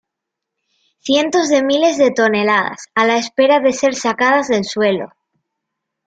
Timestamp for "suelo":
4.63-5.13